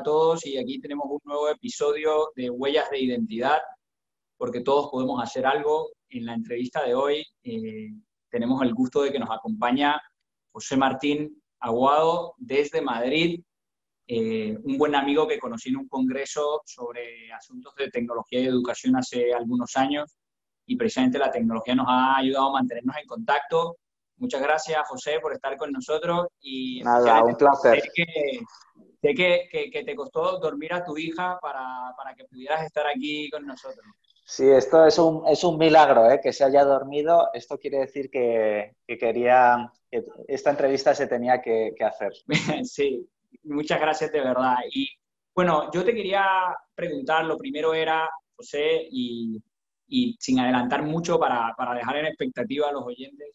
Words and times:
A 0.00 0.02
todos 0.02 0.46
y 0.46 0.56
aquí 0.56 0.80
tenemos 0.80 1.04
un 1.10 1.20
nuevo 1.24 1.50
episodio 1.50 2.32
de 2.34 2.48
Huellas 2.48 2.88
de 2.88 3.00
Identidad, 3.00 3.58
porque 4.38 4.62
todos 4.62 4.88
podemos 4.90 5.22
hacer 5.22 5.44
algo. 5.44 5.90
En 6.08 6.24
la 6.24 6.32
entrevista 6.32 6.82
de 6.82 6.94
hoy 6.94 7.22
eh, 7.42 7.90
tenemos 8.30 8.62
el 8.62 8.72
gusto 8.72 9.02
de 9.02 9.12
que 9.12 9.18
nos 9.18 9.28
acompaña 9.30 10.00
José 10.52 10.78
Martín 10.78 11.42
Aguado 11.58 12.32
desde 12.38 12.80
Madrid, 12.80 13.42
eh, 14.06 14.56
un 14.64 14.78
buen 14.78 14.94
amigo 14.94 15.28
que 15.28 15.38
conocí 15.38 15.68
en 15.68 15.76
un 15.76 15.88
congreso 15.88 16.62
sobre 16.64 17.30
asuntos 17.30 17.74
de 17.74 17.90
tecnología 17.90 18.40
y 18.40 18.46
educación 18.46 18.96
hace 18.96 19.34
algunos 19.34 19.76
años 19.76 20.16
y 20.64 20.76
precisamente 20.76 21.18
la 21.18 21.30
tecnología 21.30 21.74
nos 21.74 21.86
ha 21.90 22.16
ayudado 22.16 22.48
a 22.48 22.52
mantenernos 22.52 22.96
en 22.96 23.06
contacto. 23.06 23.76
Muchas 24.16 24.40
gracias, 24.40 24.80
José, 24.88 25.18
por 25.20 25.34
estar 25.34 25.58
con 25.58 25.70
nosotros. 25.72 26.26
Y 26.40 26.80
Nada, 26.82 27.22
un 27.22 27.34
placer. 27.34 27.82
Sé 29.02 29.14
que, 29.14 29.70
que, 29.72 29.84
te 29.84 29.96
costó 29.96 30.38
dormir 30.38 30.74
a 30.74 30.84
tu 30.84 30.98
hija 30.98 31.38
para, 31.40 31.94
para, 31.96 32.14
que 32.14 32.24
pudieras 32.24 32.64
estar 32.64 32.86
aquí 32.86 33.30
con 33.30 33.46
nosotros. 33.46 33.84
Sí, 34.26 34.46
esto 34.46 34.84
es 34.84 34.98
un, 34.98 35.26
es 35.26 35.42
un 35.42 35.56
milagro, 35.56 36.10
¿eh? 36.10 36.20
que 36.22 36.32
se 36.32 36.44
haya 36.44 36.64
dormido. 36.64 37.30
Esto 37.32 37.58
quiere 37.58 37.78
decir 37.78 38.10
que, 38.10 38.76
que 38.86 38.98
quería, 38.98 39.72
que 39.90 40.04
esta 40.28 40.50
entrevista 40.50 40.94
se 40.94 41.06
tenía 41.06 41.40
que, 41.40 41.74
hacer. 41.80 42.12
sí, 42.64 43.08
muchas 43.44 43.80
gracias 43.80 44.12
de 44.12 44.20
verdad. 44.20 44.56
Y 44.70 44.86
bueno, 45.34 45.70
yo 45.72 45.82
te 45.82 45.94
quería 45.94 46.54
preguntar, 46.74 47.24
lo 47.24 47.38
primero 47.38 47.72
era, 47.72 48.06
José, 48.36 48.86
y, 48.90 49.42
y 49.88 50.14
sin 50.20 50.40
adelantar 50.40 50.82
mucho 50.82 51.18
para, 51.18 51.54
para 51.56 51.74
dejar 51.74 51.96
en 51.96 52.06
expectativa 52.06 52.68
a 52.68 52.72
los 52.72 52.84
oyentes, 52.84 53.34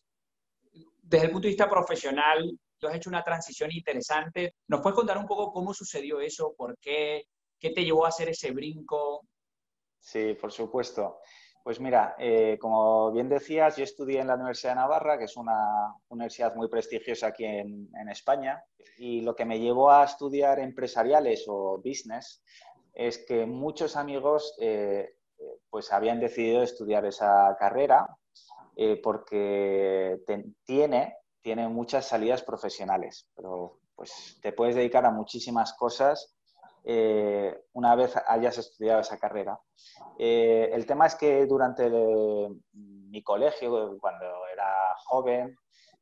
desde 1.02 1.26
el 1.26 1.32
punto 1.32 1.48
de 1.48 1.52
vista 1.54 1.70
profesional, 1.70 2.58
tú 2.80 2.88
has 2.88 2.96
hecho 2.96 3.10
una 3.10 3.24
transición 3.24 3.72
interesante. 3.72 4.56
¿Nos 4.68 4.82
puedes 4.82 4.96
contar 4.96 5.18
un 5.18 5.26
poco 5.26 5.52
cómo 5.52 5.74
sucedió 5.74 6.20
eso? 6.20 6.54
¿Por 6.58 6.78
qué? 6.80 7.26
¿Qué 7.60 7.72
te 7.72 7.84
llevó 7.84 8.06
a 8.06 8.10
hacer 8.10 8.30
ese 8.30 8.52
brinco? 8.52 9.22
Sí, 10.00 10.36
por 10.40 10.52
supuesto. 10.52 11.20
Pues 11.64 11.80
mira, 11.80 12.16
eh, 12.20 12.60
como 12.62 13.12
bien 13.12 13.28
decías, 13.28 13.76
yo 13.76 13.84
estudié 13.84 14.20
en 14.20 14.28
la 14.28 14.36
Universidad 14.36 14.74
de 14.74 14.82
Navarra, 14.82 15.18
que 15.18 15.24
es 15.24 15.36
una 15.36 15.96
universidad 16.10 16.54
muy 16.54 16.68
prestigiosa 16.68 17.28
aquí 17.28 17.44
en, 17.44 17.90
España, 18.12 18.64
y 19.00 19.22
lo 19.22 19.36
que 19.36 19.46
me 19.46 19.60
llevó 19.60 19.90
a 19.90 20.04
estudiar 20.04 20.60
empresariales 20.60 21.46
o 21.48 21.78
business 21.84 22.44
es 22.94 23.18
que 23.26 23.48
muchos 23.48 23.96
amigos 23.96 24.56
eh, 24.60 25.16
pues 25.72 25.92
habían 25.92 26.20
decidido 26.20 26.62
estudiar 26.62 27.04
esa 27.06 27.56
carrera 27.60 28.08
eh, 28.76 29.00
porque 29.02 30.20
tiene 30.66 31.16
tiene 31.46 31.68
muchas 31.70 32.08
salidas 32.08 32.42
profesionales, 32.42 33.30
pero 33.36 33.78
pues 33.96 34.40
te 34.42 34.52
puedes 34.52 34.74
dedicar 34.74 35.06
a 35.06 35.12
muchísimas 35.12 35.74
cosas 35.74 36.36
eh, 36.84 37.56
una 37.74 37.94
vez 37.94 38.16
hayas 38.28 38.58
estudiado 38.58 39.02
esa 39.02 39.20
carrera. 39.20 39.60
Eh, 40.18 40.72
el 40.74 40.88
tema 40.88 41.06
es 41.06 41.14
que 41.14 41.46
durante 41.46 41.88
mi 42.74 43.22
colegio, 43.22 43.96
cuando 44.00 44.26
era 44.52 44.96
joven, 45.06 45.56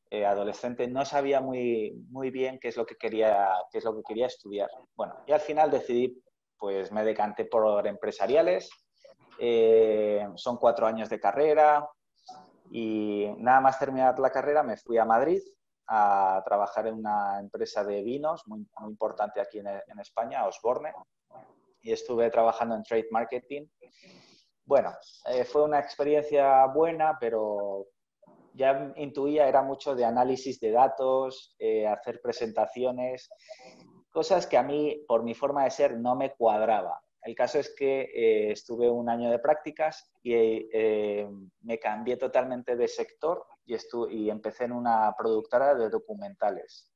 eh, 0.09 0.25
adolescente, 0.25 0.87
no 0.87 1.03
sabía 1.03 1.41
muy, 1.41 1.91
muy 2.09 2.31
bien 2.31 2.57
qué 2.57 2.69
es, 2.69 2.77
lo 2.77 2.85
que 2.85 2.95
quería, 2.95 3.49
qué 3.69 3.79
es 3.79 3.83
lo 3.83 3.97
que 3.97 4.03
quería 4.07 4.27
estudiar. 4.27 4.69
Bueno, 4.95 5.13
y 5.27 5.33
al 5.33 5.41
final 5.41 5.69
decidí, 5.69 6.23
pues 6.57 6.89
me 6.93 7.03
decanté 7.03 7.43
por 7.43 7.85
empresariales. 7.85 8.69
son 10.35 10.55
cuatro 10.55 10.87
años 10.87 11.09
de 11.09 11.19
carrera, 11.19 11.85
y 12.75 13.31
nada 13.37 13.61
más 13.61 13.77
terminar 13.77 14.17
la 14.17 14.31
carrera 14.31 14.63
me 14.63 14.77
fui 14.77 14.97
a 14.97 15.05
Madrid 15.05 15.43
a 15.85 16.41
trabajar 16.43 16.87
en 16.87 16.95
una 16.95 17.39
empresa 17.39 17.83
de 17.83 18.01
vinos 18.01 18.47
muy, 18.47 18.65
importante 18.87 19.39
aquí 19.39 19.59
en, 19.59 19.67
en, 19.67 19.99
España, 19.99 20.47
Osborne, 20.47 20.91
y 21.83 21.91
estuve 21.91 22.31
trabajando 22.31 22.73
en 22.73 22.81
trade 22.81 23.09
marketing. 23.11 23.67
Bueno, 24.65 24.91
eh, 25.27 25.45
fue 25.45 25.63
una 25.63 25.77
experiencia 25.77 26.65
buena, 26.65 27.15
pero 27.19 27.89
ya 28.53 28.91
intuía, 28.95 29.47
era 29.47 29.61
mucho 29.61 29.93
de 29.93 30.05
análisis 30.05 30.59
de 30.59 30.71
datos, 30.71 31.55
eh, 31.59 31.85
hacer 31.85 32.21
presentaciones, 32.23 33.29
cosas 34.09 34.47
que 34.47 34.57
a 34.57 34.63
mí, 34.63 35.05
por 35.07 35.21
mi 35.21 35.35
forma 35.35 35.65
de 35.65 35.69
ser, 35.69 35.99
no 35.99 36.15
me 36.15 36.33
cuadraba. 36.33 37.02
El 37.23 37.35
caso 37.35 37.59
es 37.59 37.73
que 37.73 38.01
eh, 38.01 38.51
estuve 38.51 38.89
un 38.89 39.09
año 39.09 39.31
de 39.31 39.39
prácticas 39.39 40.11
y 40.21 40.33
eh, 40.33 41.27
me 41.61 41.79
cambié 41.79 42.17
totalmente 42.17 42.75
de 42.75 42.87
sector 42.87 43.45
y, 43.65 43.77
y, 44.09 44.29
empecé 44.29 44.65
en 44.65 44.73
una 44.73 45.15
productora 45.17 45.73
de 45.73 45.89
documentales 45.89 46.91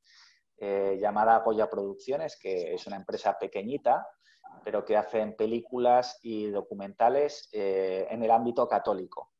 eh, 0.57 0.97
llamada 0.99 1.38
Apoya 1.38 1.69
Producciones, 1.69 2.38
que 2.38 2.73
es 2.73 2.85
una 2.88 2.97
empresa 2.97 3.38
pequeñita, 3.39 4.05
pero 4.65 4.83
que 4.83 4.97
hacen 4.97 5.35
películas 5.38 6.19
y 6.21 6.49
documentales 6.49 7.49
en 7.53 8.23
el 8.23 8.31
ámbito 8.31 8.67
católico. 8.67 9.31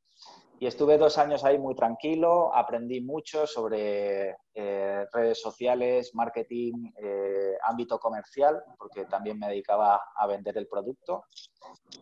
Y 0.59 0.66
estuve 0.66 0.97
dos 0.97 1.19
años 1.19 1.44
ahí 1.44 1.59
muy 1.59 1.75
tranquilo, 1.75 2.51
aprendí 2.53 3.00
mucho 3.01 3.45
sobre 3.45 4.38
eh, 4.56 5.06
redes 5.13 5.40
sociales, 5.40 6.16
marketing, 6.16 6.91
eh, 6.97 7.56
ámbito 7.62 8.00
comercial, 8.00 8.63
porque 8.79 9.06
también 9.06 9.38
me 9.38 9.50
dedicaba 9.50 10.01
a 10.16 10.25
vender 10.25 10.57
el 10.57 10.67
producto. 10.67 11.25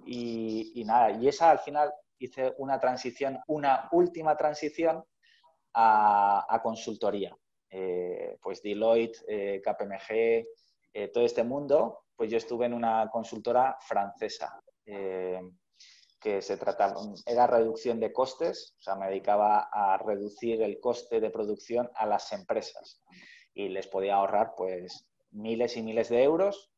Y, 0.06 0.84
nada, 0.86 1.12
y 1.12 1.28
esa 1.28 1.52
al 1.52 1.60
final 1.60 1.92
hice 2.18 2.54
una 2.58 2.80
transición, 2.80 3.40
una 3.48 3.90
última 3.92 4.38
transición 4.38 5.04
a, 5.74 6.62
consultoría. 6.64 7.36
Eh, 7.70 8.38
pues 8.42 8.62
Deloitte, 8.62 9.20
KPMG, 9.62 11.12
todo 11.14 11.26
este 11.26 11.44
mundo, 11.44 12.06
pues 12.16 12.32
yo 12.32 12.38
estuve 12.38 12.68
en 12.68 12.74
una 12.74 13.10
consultora 13.12 13.78
francesa 13.82 14.58
que 16.26 16.42
se 16.42 16.58
trataba, 16.58 16.96
era 17.28 17.46
reducción 17.46 18.00
de 18.00 18.12
costes, 18.12 18.74
o 18.80 18.82
sea, 18.82 18.96
me 18.96 19.06
dedicaba 19.06 19.70
a 19.72 19.96
reducir 20.00 20.64
el 20.64 20.80
coste 20.80 21.20
de 21.20 21.30
producción 21.30 21.92
a 21.94 22.08
las 22.08 22.32
empresas 22.34 23.04
y 23.54 23.70
les 23.70 23.86
podía 23.86 24.16
ahorrar 24.16 24.54
pues 24.58 25.06
miles 25.30 25.78
y 25.78 25.84
miles 25.84 26.10
de 26.10 26.24
euros, 26.24 26.72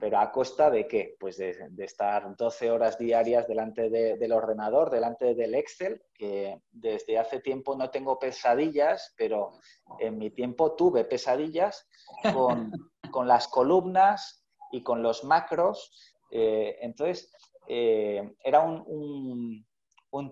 pero 0.00 0.18
a 0.18 0.32
costa 0.32 0.70
de 0.70 0.88
qué? 0.88 1.14
Pues 1.20 1.36
de, 1.36 1.54
estar 1.76 2.34
12 2.38 2.70
horas 2.70 2.96
diarias 2.96 3.46
delante 3.46 3.90
del 3.90 4.32
ordenador, 4.32 4.88
delante 4.88 5.34
del 5.34 5.54
Excel, 5.54 6.02
que 6.14 6.58
desde 6.70 7.18
hace 7.18 7.40
tiempo 7.40 7.76
no 7.76 7.90
tengo 7.90 8.18
pesadillas, 8.18 9.12
pero 9.18 9.60
en 9.98 10.16
mi 10.16 10.30
tiempo 10.30 10.74
tuve 10.74 11.04
pesadillas 11.04 11.86
con, 12.32 12.72
las 13.26 13.46
columnas 13.48 14.42
y 14.72 14.82
con 14.82 15.02
los 15.02 15.22
macros. 15.22 15.92
Eh, 16.30 16.78
entonces, 16.80 17.30
eh, 17.68 18.34
era 18.42 18.60
un, 18.60 19.64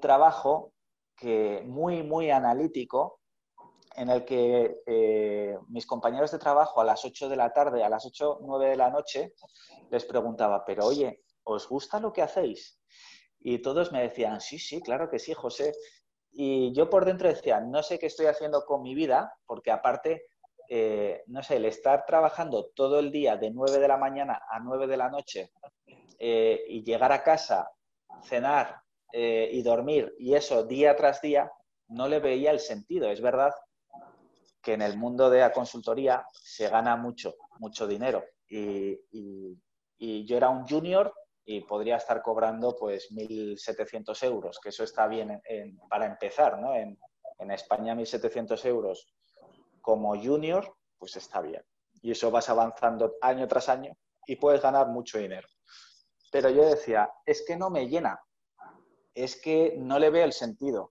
trabajo 0.01 0.73
que 1.17 1.63
muy, 1.67 2.03
muy 2.03 2.31
analítico, 2.31 3.21
en 3.97 4.09
el 4.09 4.25
que 4.25 4.83
eh, 4.87 5.57
mis 5.69 5.87
compañeros 5.87 6.33
de 6.33 6.39
trabajo 6.39 6.81
a 6.81 6.85
las 6.85 7.05
8 7.05 7.29
de 7.29 7.37
la 7.37 7.53
tarde, 7.53 7.85
a 7.85 7.89
las 7.89 8.05
8, 8.05 8.41
9 8.43 8.71
de 8.71 8.77
la 8.77 8.91
noche, 8.91 9.35
les 9.91 10.05
preguntaba, 10.05 10.65
pero 10.65 10.87
oye, 10.87 11.23
¿os 11.45 11.69
gusta 11.69 12.01
lo 12.01 12.13
que 12.13 12.23
hacéis? 12.23 12.81
Y 13.41 13.61
todos 13.61 13.93
me 13.93 14.03
decían, 14.03 14.41
sí, 14.41 14.59
sí, 14.59 14.81
claro 14.81 15.11
que 15.11 15.19
sí, 15.19 15.35
José. 15.35 15.75
Y 16.33 16.73
yo 16.73 16.91
por 16.91 17.05
dentro 17.05 17.29
decía, 17.29 17.61
no 17.61 17.83
sé 17.83 17.99
qué 17.99 18.07
estoy 18.07 18.27
haciendo 18.27 18.65
con 18.65 18.83
mi 18.83 18.95
vida, 18.95 19.35
porque 19.47 19.71
aparte, 19.71 20.27
eh, 20.69 21.23
no 21.27 21.43
sé, 21.43 21.57
el 21.57 21.67
estar 21.67 22.05
trabajando 22.07 22.71
todo 22.75 22.99
el 22.99 23.13
día 23.13 23.37
de 23.37 23.51
9 23.51 23.79
de 23.79 23.89
la 23.89 23.99
mañana 23.99 24.41
a 24.51 24.59
9 24.61 24.87
de 24.87 24.97
la 24.97 25.11
noche 25.11 25.53
eh, 26.19 26.65
y 26.69 26.83
llegar 26.83 27.13
a 27.13 27.23
casa, 27.23 27.71
cenar 28.23 28.81
eh, 29.13 29.49
y 29.53 29.63
dormir, 29.63 30.15
y 30.19 30.35
eso 30.35 30.65
día 30.65 30.97
tras 30.97 31.21
día, 31.21 31.51
no 31.89 32.09
le 32.09 32.21
veía 32.21 32.51
el 32.51 32.61
sentido. 32.61 33.11
Es 33.11 33.21
verdad 33.21 33.53
que 34.63 34.73
en 34.73 34.83
el 34.83 34.97
mundo 34.97 35.29
de 35.31 35.41
la 35.41 35.53
consultoría 35.53 36.27
se 36.33 36.69
gana 36.69 36.97
mucho, 36.97 37.35
mucho 37.59 37.87
dinero. 37.87 38.25
Y, 38.49 38.99
yo 40.27 40.37
era 40.37 40.51
un 40.51 40.67
junior 40.67 41.15
y 41.45 41.63
podría 41.63 41.97
estar 41.97 42.21
cobrando 42.21 42.77
pues 42.77 43.11
1.700 43.11 44.23
euros, 44.25 44.59
que 44.63 44.69
eso 44.69 44.85
está 44.85 45.07
bien 45.07 45.41
para 45.89 46.07
empezar, 46.07 46.59
¿no? 46.59 46.75
En, 46.75 46.99
en 47.39 47.51
España 47.51 47.95
1.700 47.95 48.65
euros 48.67 49.15
como 49.81 50.21
junior, 50.21 50.77
pues 50.99 51.17
está 51.17 51.41
bien. 51.41 51.63
Y 52.03 52.11
eso 52.11 52.31
vas 52.31 52.49
avanzando 52.49 53.15
año 53.21 53.47
tras 53.49 53.69
año 53.69 53.93
y 54.27 54.37
puedes 54.37 54.63
ganar 54.63 54.89
mucho 54.89 55.19
dinero. 55.19 55.49
Pero 56.35 56.51
yo 56.51 56.65
decía, 56.65 57.09
es 57.25 57.45
que 57.47 57.55
no 57.55 57.71
me 57.71 57.87
llena, 57.89 58.21
es 59.15 59.41
que 59.41 59.77
no 59.79 60.01
le 60.01 60.11
veo 60.11 60.25
el 60.25 60.33
sentido, 60.33 60.91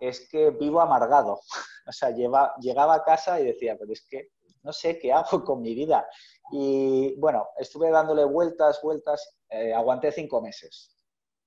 es 0.00 0.28
que 0.28 0.50
vivo 0.50 0.80
amargado. 0.80 1.40
o 1.86 1.92
sea, 1.92 2.10
llegaba 2.10 2.94
a 2.96 3.04
casa 3.04 3.40
y 3.40 3.44
decía, 3.44 3.76
pero 3.78 3.92
es 3.92 4.04
que 4.10 4.30
no 4.64 4.72
sé 4.72 4.98
qué 4.98 5.12
hago 5.12 5.44
con 5.44 5.62
mi 5.62 5.76
vida. 5.76 6.04
Y 6.50 7.14
bueno, 7.20 7.50
estuve 7.56 7.88
dándole 7.88 8.24
vueltas, 8.24 8.80
vueltas, 8.82 9.38
eh, 9.48 9.72
aguanté 9.72 10.10
cinco 10.10 10.42
meses, 10.42 10.92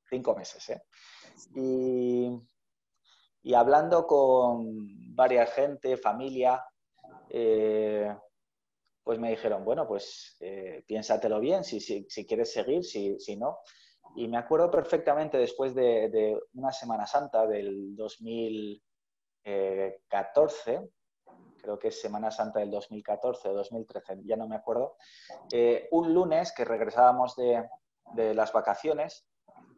cinco 0.10 0.34
meses, 0.34 0.69
¿eh? 0.69 0.81
Y, 1.54 2.30
y 3.42 3.54
hablando 3.56 4.07
con 4.07 5.13
varias 5.13 5.51
gente, 5.51 5.98
familia, 5.98 6.66
eh, 7.28 8.12
me 9.19 9.31
dijeron, 9.31 9.65
bueno, 9.65 9.88
pues 9.88 10.38
eh, 10.39 10.83
piénsatelo 10.88 11.39
bien, 11.39 11.63
si, 11.63 11.80
si, 11.80 12.25
quieres 12.25 12.51
seguir, 12.51 12.83
si, 12.83 13.19
si, 13.19 13.36
no. 13.36 13.60
Y 14.15 14.27
me 14.27 14.38
acuerdo 14.38 14.69
perfectamente 14.69 15.38
después 15.38 15.74
de, 15.74 16.39
una 16.54 16.71
Semana 16.71 17.06
Santa 17.06 17.48
del 17.48 17.95
2014, 17.95 20.89
creo 21.62 21.80
que 21.80 21.88
es 21.88 22.01
Semana 22.01 22.31
Santa 22.31 22.60
del 22.60 22.71
2014 22.71 23.50
o 23.50 23.54
2013, 23.54 24.21
ya 24.25 24.36
no 24.36 24.48
me 24.48 24.56
acuerdo, 24.56 24.98
eh, 25.51 25.88
un 25.92 26.13
lunes 26.13 26.51
que 26.51 26.65
regresábamos 26.65 27.36
de, 27.36 27.68
de, 28.13 28.33
las 28.33 28.51
vacaciones, 28.54 29.27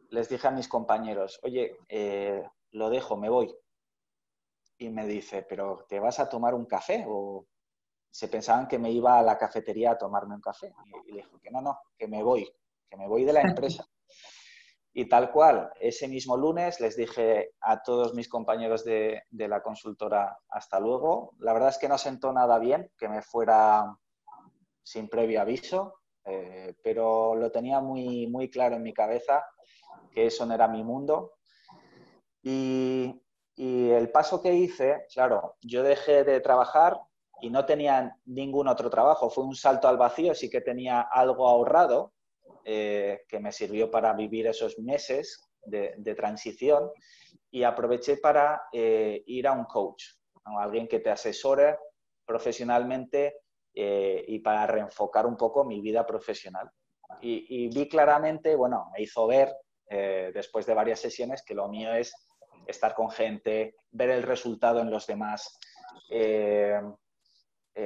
les 0.10 0.30
dije 0.30 0.48
a 0.48 0.52
mis 0.52 0.68
compañeros, 0.68 1.40
oye, 1.44 1.78
eh, 1.90 2.44
lo 2.72 2.90
dejo, 2.90 3.18
me 3.18 3.30
voy. 3.30 3.56
Y 4.78 4.90
me 4.90 5.08
dice, 5.08 5.46
pero 5.48 5.86
¿te 5.88 6.00
vas 6.00 6.20
a 6.20 6.28
tomar 6.28 6.54
un 6.54 6.66
café? 6.66 7.06
Se 8.16 8.30
pensaban 8.30 8.66
que 8.66 8.80
me 8.80 8.92
iba 8.92 9.20
a 9.20 9.22
la 9.22 9.38
cafetería 9.38 9.92
a 9.92 9.98
tomarme 9.98 10.36
un 10.36 10.40
café. 10.42 10.74
Y 11.06 11.12
le 11.12 11.18
dije 11.18 11.38
que 11.44 11.52
no, 11.52 11.60
no, 11.60 11.78
que 11.98 12.08
me 12.08 12.24
voy, 12.24 12.50
que 12.90 12.96
me 12.96 13.10
voy 13.10 13.26
de 13.26 13.34
la 13.34 13.42
empresa. 13.42 13.86
Y 14.94 15.10
tal 15.10 15.34
cual, 15.34 15.70
ese 15.82 16.08
mismo 16.08 16.38
lunes 16.38 16.80
les 16.80 16.96
dije 16.96 17.52
a 17.60 17.84
todos 17.84 18.14
mis 18.14 18.30
compañeros 18.30 18.86
de, 18.86 19.24
de, 19.30 19.48
la 19.50 19.62
consultora 19.62 20.40
hasta 20.48 20.80
luego. 20.80 21.34
La 21.40 21.52
verdad 21.52 21.68
es 21.68 21.78
que 21.78 21.90
no 21.90 21.98
sentó 21.98 22.32
nada 22.32 22.58
bien 22.58 22.90
que 22.98 23.10
me 23.10 23.22
fuera 23.22 23.84
sin 24.82 25.10
previo 25.10 25.42
aviso, 25.42 25.96
eh, 26.24 26.74
pero 26.82 27.36
lo 27.36 27.52
tenía 27.52 27.82
muy, 27.82 28.28
muy 28.28 28.50
claro 28.50 28.78
en 28.78 28.84
mi 28.84 28.94
cabeza 28.94 29.44
que 30.14 30.28
eso 30.28 30.46
no 30.46 30.54
era 30.54 30.70
mi 30.70 30.86
mundo. 30.86 31.34
Y, 32.42 33.22
y 33.58 33.90
el 33.90 34.10
paso 34.10 34.42
que 34.42 34.54
hice, 34.54 35.06
claro, 35.14 35.58
yo 35.60 35.84
dejé 35.84 36.24
de 36.24 36.40
trabajar 36.40 36.98
y 37.42 37.50
no 37.50 37.66
tenía 37.66 38.16
ningún 38.26 38.68
otro 38.68 38.90
trabajo. 38.90 39.30
Fue 39.30 39.44
un 39.44 39.56
salto 39.56 39.88
al 39.88 39.98
vacío, 39.98 40.34
sí 40.34 40.50
que 40.50 40.62
tenía 40.62 41.02
algo 41.02 41.48
ahorrado, 41.48 42.14
eh, 42.64 43.22
que 43.28 43.40
me 43.40 43.52
sirvió 43.52 43.92
para 43.92 44.14
vivir 44.14 44.48
esos 44.48 44.80
meses 44.80 45.52
de, 45.62 46.16
transición 46.16 46.90
y 47.52 47.64
aproveché 47.64 48.18
para 48.18 48.64
eh, 48.72 49.24
ir 49.28 49.48
a 49.48 49.52
un 49.52 49.66
coach, 49.66 50.04
a 50.44 50.64
alguien 50.64 50.88
que 50.88 51.00
te 51.00 51.12
asesore 51.12 51.78
profesionalmente 52.26 53.42
eh, 53.74 54.26
y 54.28 54.40
para 54.40 54.66
reenfocar 54.66 55.28
un 55.28 55.38
poco 55.38 55.64
mi 55.64 55.80
vida 55.80 56.06
profesional. 56.06 56.70
Y, 57.22 57.70
vi 57.70 57.88
claramente, 57.88 58.56
bueno, 58.56 58.90
me 58.92 59.04
hizo 59.04 59.28
ver 59.28 59.56
después 60.34 60.66
de 60.66 60.74
varias 60.74 61.00
sesiones 61.00 61.44
que 61.46 61.54
lo 61.54 61.70
mío 61.70 61.94
es 61.94 62.12
estar 62.66 62.96
con 62.96 63.12
gente, 63.12 63.76
ver 63.92 64.10
el 64.10 64.24
resultado 64.24 64.80
en 64.80 64.90
los 64.90 65.06
demás, 65.06 65.60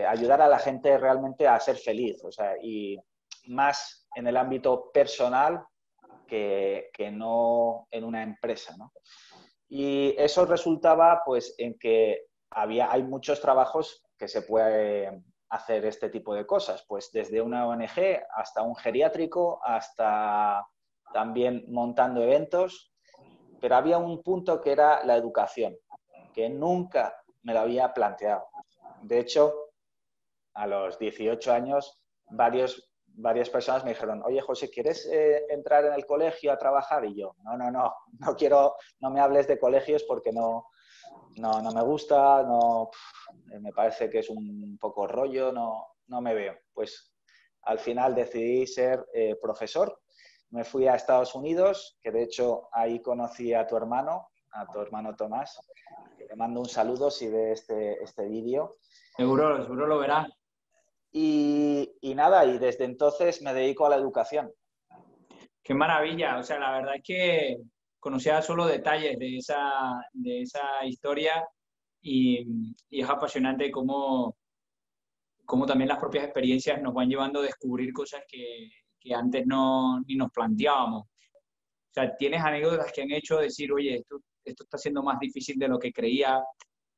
ayudar 0.08 0.42
a 0.42 0.48
la 0.48 0.60
gente 0.60 0.98
realmente 0.98 1.48
a 1.48 1.60
ser 1.60 1.78
feliz. 1.78 2.24
O 2.24 2.32
sea, 2.32 2.56
y 2.62 2.98
más 3.48 4.08
en 4.16 4.28
el 4.28 4.38
ámbito 4.38 4.92
personal 4.92 5.64
que, 6.28 6.90
que 6.94 7.12
no 7.12 7.88
en 7.92 8.04
una 8.04 8.24
empresa. 8.24 8.76
¿no? 8.78 8.92
Y 9.68 10.16
eso 10.18 10.46
resultaba 10.46 11.22
pues, 11.26 11.56
en 11.58 11.78
que 11.78 12.26
había, 12.52 12.92
hay 12.92 13.04
muchos 13.04 13.40
trabajos 13.40 14.04
que 14.18 14.28
se 14.28 14.42
puede 14.42 15.24
hacer 15.50 15.86
este 15.86 16.10
tipo 16.10 16.34
de 16.36 16.46
cosas, 16.46 16.86
pues 16.88 17.12
desde 17.12 17.42
una 17.42 17.68
ONG 17.68 18.22
hasta 18.36 18.62
un 18.62 18.76
geriátrico, 18.76 19.60
hasta 19.64 20.66
también 21.12 21.66
montando 21.70 22.22
eventos, 22.22 22.94
pero 23.60 23.76
había 23.76 23.98
un 23.98 24.22
punto 24.22 24.62
que 24.62 24.72
era 24.72 25.04
la 25.06 25.16
educación, 25.16 25.76
que 26.34 26.50
nunca 26.50 27.16
me 27.42 27.54
lo 27.54 27.62
había 27.62 27.94
planteado. 27.94 28.48
De 29.02 29.20
hecho, 29.20 29.69
a 30.60 30.68
los 30.68 31.00
18 31.00 31.54
años, 31.54 32.02
varias 32.30 33.50
personas 33.50 33.86
me 33.86 33.92
dijeron, 33.92 34.22
oye 34.26 34.42
José, 34.42 34.70
¿quieres 34.70 35.06
eh, 35.12 35.46
entrar 35.50 35.86
en 35.86 35.94
el 35.94 36.06
colegio 36.06 36.52
a 36.52 36.58
trabajar? 36.58 37.06
Y 37.06 37.16
yo, 37.16 37.34
no, 37.44 37.58
no, 37.58 37.72
no, 37.72 37.94
no 38.20 38.36
quiero, 38.36 38.76
no 39.00 39.10
me 39.10 39.22
hables 39.22 39.48
de 39.48 39.58
colegios 39.58 40.04
porque 40.04 40.34
no, 40.34 40.68
no, 41.38 41.62
no 41.62 41.72
me 41.72 41.82
gusta, 41.82 42.44
no, 42.44 42.90
me 43.62 43.72
parece 43.72 44.10
que 44.10 44.20
es 44.20 44.30
un 44.30 44.78
poco 44.78 45.08
rollo, 45.08 45.54
no, 45.54 45.96
no 46.08 46.22
me 46.22 46.34
veo. 46.34 46.58
Pues 46.74 47.14
al 47.64 47.80
final 47.80 48.14
decidí 48.14 48.68
ser 48.68 49.06
eh, 49.14 49.38
profesor, 49.42 50.02
me 50.50 50.66
fui 50.66 50.88
a 50.88 50.96
Estados 50.96 51.36
Unidos, 51.36 51.98
que 52.02 52.12
de 52.12 52.24
hecho 52.24 52.68
ahí 52.74 53.02
conocí 53.02 53.54
a 53.54 53.66
tu 53.66 53.78
hermano, 53.78 54.28
a 54.52 54.66
tu 54.68 54.82
hermano 54.82 55.16
Tomás. 55.16 55.58
Le 56.18 56.36
mando 56.36 56.60
un 56.60 56.68
saludo 56.68 57.10
si 57.10 57.30
ve 57.30 57.54
este, 57.54 58.04
este 58.04 58.28
vídeo. 58.28 58.78
Seguro, 59.16 59.64
seguro 59.64 59.88
lo 59.88 60.00
verá. 60.00 60.28
Y, 61.12 61.92
y, 62.02 62.16
nada, 62.16 62.46
y 62.46 62.60
desde 62.60 62.86
entonces 62.86 63.42
me 63.42 63.54
dedico 63.54 63.86
a 63.86 63.90
la 63.90 63.96
educación. 63.96 64.52
Qué 65.64 65.74
maravilla, 65.74 66.38
o 66.38 66.44
sea, 66.44 66.60
la 66.60 66.72
verdad 66.72 66.96
es 66.96 67.04
que 67.04 67.58
conocía 68.00 68.42
solo 68.42 68.66
detalles 68.66 69.18
de 69.20 69.38
esa, 69.38 70.02
de 70.14 70.42
esa 70.42 70.86
historia 70.86 71.46
y, 72.02 72.46
y 72.90 73.02
es 73.02 73.10
apasionante 73.10 73.70
cómo, 73.72 74.38
cómo, 75.46 75.66
también 75.66 75.90
las 75.90 76.00
propias 76.00 76.26
experiencias 76.26 76.82
nos 76.82 76.94
van 76.94 77.10
llevando 77.10 77.40
a 77.40 77.44
descubrir 77.44 77.92
cosas 77.92 78.22
que, 78.28 78.70
que 79.00 79.14
antes 79.14 79.46
no, 79.46 80.00
ni 80.02 80.16
nos 80.16 80.32
planteábamos. 80.32 81.04
O 81.04 81.94
sea, 81.94 82.16
tienes 82.16 82.42
anécdotas 82.42 82.92
que 82.92 83.02
han 83.02 83.12
hecho 83.12 83.38
decir, 83.38 83.72
oye, 83.74 83.96
esto, 83.98 84.22
esto 84.46 84.64
está 84.64 84.78
siendo 84.78 85.04
más 85.04 85.20
difícil 85.20 85.58
de 85.58 85.68
lo 85.68 85.80
que 85.80 85.92
creía, 85.92 86.44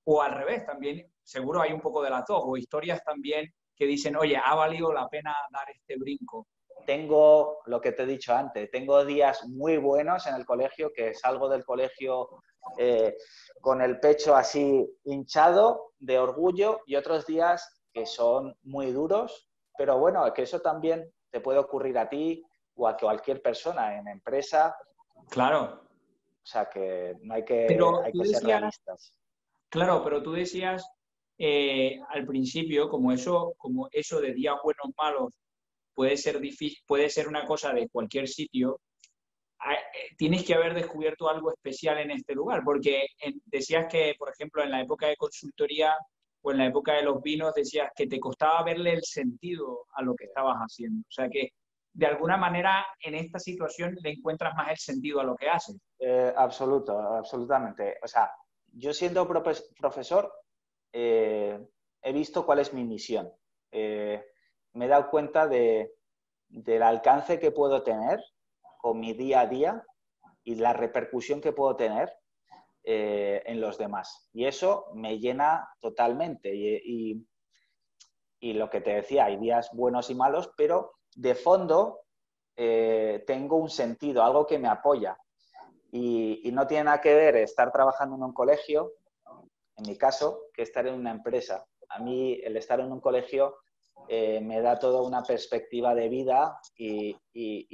o 0.03 0.21
al 0.21 0.33
revés, 0.33 0.65
también 0.65 1.05
seguro 1.23 1.61
hay 1.61 1.71
un 1.71 1.81
poco 1.81 2.01
de 2.03 2.09
las 2.09 2.25
dos, 2.27 2.41
o 2.43 2.57
historias 2.57 3.03
también 3.03 3.51
que 3.81 3.87
dicen, 3.87 4.15
oye, 4.15 4.37
ha 4.37 4.53
valido 4.53 4.93
la 4.93 5.09
pena 5.09 5.35
dar 5.51 5.67
este 5.71 5.97
brinco? 5.97 6.45
Tengo 6.85 7.61
lo 7.65 7.81
que 7.81 7.93
te 7.93 8.03
he 8.03 8.05
dicho 8.05 8.31
antes, 8.31 8.69
tengo 8.69 9.03
días 9.03 9.43
muy 9.47 9.77
buenos 9.77 10.27
en 10.27 10.35
el 10.35 10.45
colegio, 10.45 10.91
que 10.93 11.15
salgo 11.15 11.49
del 11.49 11.65
colegio 11.65 12.43
eh, 12.77 13.17
con 13.59 13.81
el 13.81 13.99
pecho 13.99 14.35
así 14.35 14.87
hinchado 15.05 15.93
de 15.97 16.19
orgullo 16.19 16.81
y 16.85 16.95
otros 16.95 17.25
días 17.25 17.81
que 17.91 18.05
son 18.05 18.55
muy 18.61 18.91
duros, 18.91 19.49
pero 19.75 19.97
bueno, 19.97 20.31
que 20.31 20.43
eso 20.43 20.59
también 20.59 21.11
te 21.31 21.39
puede 21.39 21.57
ocurrir 21.57 21.97
a 21.97 22.07
ti 22.07 22.45
o 22.75 22.87
a 22.87 22.95
cualquier 22.95 23.41
persona 23.41 23.97
en 23.97 24.07
empresa. 24.09 24.75
Claro. 25.31 25.81
O 26.43 26.45
sea 26.45 26.69
que 26.69 27.15
no 27.23 27.33
hay 27.33 27.43
que, 27.43 27.61
hay 27.63 28.11
que 28.11 28.17
decías, 28.19 28.41
ser 28.41 28.47
realistas. 28.47 29.17
Claro, 29.69 30.03
pero 30.03 30.21
tú 30.21 30.33
decías 30.33 30.87
eh, 31.43 31.99
al 32.09 32.23
principio, 32.27 32.87
como 32.87 33.11
eso, 33.11 33.55
como 33.57 33.89
eso 33.91 34.21
de 34.21 34.31
días 34.31 34.57
buenos 34.63 34.91
malos 34.95 35.33
puede 35.95 36.15
ser 36.15 36.39
difícil, 36.39 36.77
puede 36.85 37.09
ser 37.09 37.27
una 37.27 37.47
cosa 37.47 37.73
de 37.73 37.89
cualquier 37.89 38.27
sitio, 38.27 38.79
eh, 39.65 40.13
tienes 40.15 40.43
que 40.43 40.53
haber 40.53 40.75
descubierto 40.75 41.27
algo 41.27 41.51
especial 41.51 41.97
en 41.97 42.11
este 42.11 42.35
lugar, 42.35 42.61
porque 42.63 43.07
decías 43.45 43.87
que, 43.91 44.13
por 44.19 44.29
ejemplo, 44.29 44.63
en 44.63 44.69
la 44.69 44.81
época 44.81 45.07
de 45.07 45.15
consultoría 45.15 45.95
o 46.43 46.51
en 46.51 46.59
la 46.59 46.67
época 46.67 46.93
de 46.93 47.01
los 47.01 47.23
vinos, 47.23 47.55
decías 47.55 47.89
que 47.95 48.05
te 48.05 48.19
costaba 48.19 48.61
verle 48.63 48.93
el 48.93 49.03
sentido 49.03 49.85
a 49.95 50.03
lo 50.03 50.13
que 50.13 50.25
estabas 50.25 50.57
haciendo. 50.57 51.01
O 51.07 51.11
sea 51.11 51.27
que, 51.27 51.53
de 51.91 52.05
alguna 52.05 52.37
manera, 52.37 52.85
en 52.99 53.15
esta 53.15 53.39
situación 53.39 53.97
le 53.99 54.11
encuentras 54.11 54.53
más 54.53 54.69
el 54.69 54.77
sentido 54.77 55.19
a 55.19 55.23
lo 55.23 55.35
que 55.35 55.49
haces. 55.49 55.75
Eh, 55.97 56.31
absoluto, 56.37 56.99
absolutamente. 56.99 57.95
O 58.03 58.07
sea, 58.07 58.29
yo 58.73 58.93
siendo 58.93 59.27
profesor, 59.27 60.31
eh, 60.93 61.59
he 62.01 62.13
visto 62.13 62.45
cuál 62.45 62.59
es 62.59 62.73
mi 62.73 62.83
misión. 62.83 63.31
Eh, 63.71 64.23
me 64.73 64.85
he 64.85 64.87
dado 64.87 65.09
cuenta 65.09 65.47
de, 65.47 65.93
del 66.49 66.83
alcance 66.83 67.39
que 67.39 67.51
puedo 67.51 67.83
tener 67.83 68.19
con 68.79 68.99
mi 68.99 69.13
día 69.13 69.41
a 69.41 69.47
día 69.47 69.83
y 70.43 70.55
la 70.55 70.73
repercusión 70.73 71.39
que 71.39 71.53
puedo 71.53 71.75
tener 71.75 72.13
eh, 72.83 73.43
en 73.45 73.61
los 73.61 73.77
demás. 73.77 74.29
Y 74.33 74.45
eso 74.45 74.87
me 74.93 75.19
llena 75.19 75.67
totalmente. 75.79 76.53
Y, 76.53 77.25
lo 78.53 78.71
que 78.71 78.81
te 78.81 78.95
decía, 78.95 79.25
hay 79.25 79.37
días 79.37 79.69
buenos 79.71 80.09
y 80.09 80.15
malos, 80.15 80.51
pero 80.57 80.93
de 81.15 81.35
fondo 81.35 81.99
tengo 82.55 83.55
un 83.55 83.69
sentido, 83.69 84.23
algo 84.23 84.45
que 84.45 84.59
me 84.59 84.67
apoya. 84.67 85.17
Y, 85.91 86.41
y, 86.43 86.51
no 86.51 86.65
tiene 86.65 86.85
nada 86.85 87.01
que 87.01 87.13
ver 87.13 87.35
estar 87.37 87.71
trabajando 87.71 88.15
en 88.15 88.23
un 88.23 88.33
colegio 88.33 88.93
en 89.81 89.91
mi 89.91 89.97
caso, 89.97 90.47
que 90.53 90.63
estar 90.63 90.85
en 90.87 90.95
una 90.95 91.11
empresa. 91.11 91.65
A 91.89 91.99
mí 91.99 92.39
el 92.43 92.55
estar 92.57 92.79
en 92.79 92.91
un 92.91 93.01
colegio 93.01 93.57
eh, 94.07 94.39
me 94.41 94.61
da 94.61 94.79
toda 94.79 95.01
una 95.01 95.23
perspectiva 95.23 95.93
de 95.93 96.09
vida 96.09 96.57
y, 96.75 97.15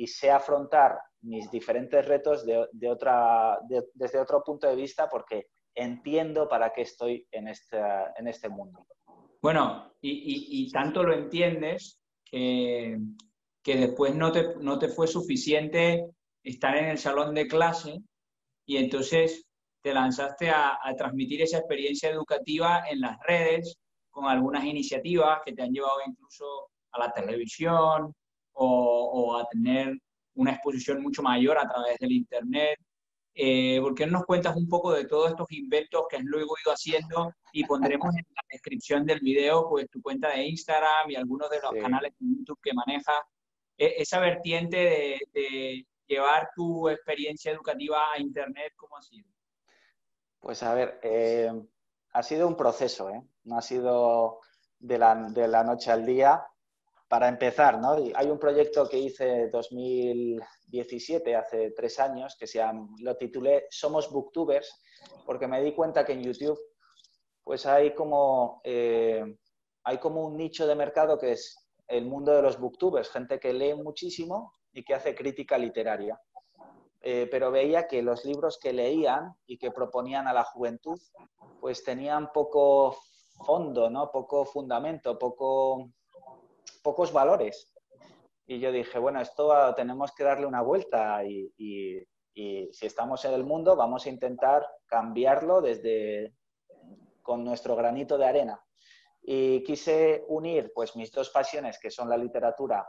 sé 0.08 0.32
afrontar 0.32 0.98
mis 1.22 1.50
diferentes 1.52 2.06
retos 2.06 2.46
desde 2.46 4.20
otro 4.20 4.44
punto 4.44 4.68
de 4.68 4.76
vista 4.76 5.10
porque 5.10 5.48
entiendo 5.76 6.48
para 6.48 6.72
qué 6.74 6.82
estoy 6.82 7.28
en, 7.32 7.48
este 7.48 8.50
mundo. 8.50 8.88
Bueno, 9.42 9.94
y, 10.02 10.64
y 10.66 10.72
tanto 10.72 11.04
lo 11.04 11.14
entiendes 11.14 12.00
que, 12.26 12.98
que 13.64 13.76
después 13.76 14.16
no 14.16 14.32
te, 14.32 14.56
no 14.60 14.80
te 14.80 14.88
fue 14.88 15.08
suficiente 15.08 16.08
estar 16.44 16.76
en 16.78 16.86
el 16.86 16.98
salón 16.98 17.36
de 17.36 17.48
clase 17.48 18.00
y 18.66 18.78
entonces 18.78 19.47
te 19.82 19.94
lanzaste 19.94 20.50
a, 20.50 20.80
a, 20.82 20.96
transmitir 20.96 21.42
esa 21.42 21.60
experiencia 21.60 22.10
educativa 22.10 22.84
en 22.90 23.02
las 23.02 23.18
redes 23.26 23.78
con 24.10 24.26
algunas 24.26 24.66
iniciativas 24.66 25.40
que 25.46 25.54
te 25.54 25.62
han 25.62 25.72
llevado 25.72 26.00
incluso 26.06 26.70
a 26.92 27.00
la 27.00 27.12
televisión 27.12 28.14
o, 28.54 29.38
a 29.38 29.46
tener 29.50 29.96
una 30.36 30.52
exposición 30.52 31.02
mucho 31.02 31.22
mayor 31.22 31.58
a 31.58 31.68
través 31.68 31.98
del 32.00 32.12
Internet. 32.12 32.80
Eh, 33.34 33.80
¿Por 33.80 33.94
qué 33.94 34.08
no 34.08 34.14
nos 34.14 34.26
cuentas 34.26 34.56
un 34.56 34.68
poco 34.68 34.92
de 34.92 35.06
todos 35.06 35.30
estos 35.30 35.52
inventos 35.52 36.06
que 36.10 36.18
has 36.18 36.24
luego 36.24 36.56
ido 36.64 36.74
haciendo 36.74 37.32
y 37.52 37.64
pondremos 37.66 38.10
en 38.16 38.26
la 38.36 38.42
descripción 38.50 39.06
del 39.06 39.20
video 39.20 39.70
pues 39.70 39.88
tu 39.92 40.02
cuenta 40.02 40.30
de 40.30 40.48
Instagram 40.48 41.12
y 41.12 41.16
algunos 41.16 41.50
de 41.52 41.60
los 41.62 41.72
canales 41.72 42.14
de 42.20 42.28
YouTube 42.28 42.60
que 42.62 42.74
manejas? 42.74 43.22
E, 43.78 44.02
esa 44.02 44.20
vertiente 44.20 45.20
de, 45.34 45.86
llevar 46.08 46.50
tu 46.56 46.90
experiencia 46.90 47.52
educativa 47.52 48.00
a 48.14 48.20
Internet, 48.20 48.74
¿cómo 48.78 48.98
ha 48.98 49.02
sido? 49.02 49.28
Pues 50.40 50.64
a 50.64 50.74
ver, 50.74 51.00
eh, 51.04 51.52
ha 52.14 52.24
sido 52.24 52.48
un 52.48 52.56
proceso, 52.56 53.10
¿eh? 53.10 53.22
no 53.44 53.58
ha 53.58 53.62
sido 53.62 54.40
de 54.80 54.98
la, 54.98 55.16
de 55.30 55.48
la, 55.48 55.64
noche 55.64 55.92
al 55.92 56.06
día. 56.06 56.46
Para 57.08 57.30
empezar, 57.30 57.80
¿no? 57.80 57.96
hay 58.16 58.30
un 58.30 58.38
proyecto 58.38 58.88
que 58.90 59.00
hice 59.00 59.44
en 59.44 59.52
2017, 59.52 61.36
hace 61.36 61.72
tres 61.72 62.00
años, 62.00 62.36
que 62.38 62.48
se 62.48 62.62
lo 63.00 63.16
titulé 63.16 63.66
Somos 63.70 64.12
Booktubers, 64.12 64.82
porque 65.26 65.48
me 65.48 65.62
di 65.64 65.74
cuenta 65.74 66.04
que 66.04 66.12
en 66.14 66.24
YouTube 66.24 66.60
pues 67.48 67.66
hay 67.66 67.96
como, 67.96 68.60
eh, 68.66 69.24
hay 69.86 69.98
como 70.00 70.26
un 70.28 70.36
nicho 70.36 70.68
de 70.68 70.76
mercado 70.76 71.18
que 71.18 71.32
es 71.32 71.70
el 71.88 72.06
mundo 72.06 72.34
de 72.34 72.42
los 72.42 72.60
booktubers, 72.60 73.10
gente 73.10 73.40
que 73.40 73.54
lee 73.54 73.74
muchísimo 73.74 74.52
y 74.74 74.84
que 74.84 74.94
hace 74.94 75.16
crítica 75.16 75.58
literaria. 75.58 76.20
Eh, 77.10 77.26
pero 77.32 77.52
veía 77.52 77.88
que 77.88 78.02
los 78.02 78.26
libros 78.26 78.60
que 78.62 78.74
leían 78.74 79.34
y 79.46 79.58
que 79.58 79.72
proponían 79.72 80.28
a 80.28 80.34
la 80.34 80.44
juventud, 80.44 81.00
pues 81.62 81.82
tenían 81.82 82.34
poco 82.34 82.98
fondo, 83.46 83.90
¿no? 83.90 84.12
poco 84.12 84.44
fundamento, 84.44 85.18
poco, 85.18 85.90
pocos 86.84 87.14
valores. 87.14 87.72
Y 88.46 88.60
yo 88.60 88.74
dije, 88.74 89.00
bueno, 89.00 89.22
esto 89.22 89.74
tenemos 89.74 90.12
que 90.12 90.26
darle 90.26 90.48
una 90.48 90.62
vuelta 90.62 91.24
y, 91.24 91.50
y 91.56 92.74
si 92.74 92.86
estamos 92.86 93.24
en 93.24 93.36
el 93.36 93.46
mundo 93.46 93.78
vamos 93.78 94.06
a 94.06 94.10
intentar 94.10 94.68
cambiarlo 94.86 95.62
desde 95.62 96.34
con 97.22 97.46
nuestro 97.46 97.78
granito 97.78 98.18
de 98.18 98.26
arena. 98.26 98.62
Y 99.22 99.64
quise 99.64 100.26
unir 100.28 100.74
pues 100.76 100.94
mis 100.98 101.14
dos 101.14 101.30
pasiones, 101.30 101.80
que 101.80 101.90
son 101.90 102.10
la 102.10 102.18
literatura 102.18 102.86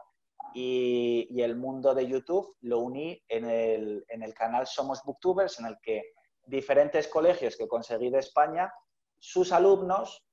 y, 0.55 1.41
el 1.41 1.57
mundo 1.57 1.95
de 1.95 2.07
YouTube 2.07 2.57
lo 2.63 2.81
uní 2.81 3.23
en 3.29 3.45
el, 3.45 4.35
canal 4.35 4.67
Somos 4.67 5.03
Booktubers, 5.05 5.59
en 5.61 5.67
el 5.67 5.79
que 5.81 6.13
diferentes 6.47 7.09
colegios 7.09 7.57
que 7.57 7.69
conseguí 7.69 8.11
de 8.11 8.19
España, 8.19 8.73
sus 9.19 9.53
alumnos 9.53 10.25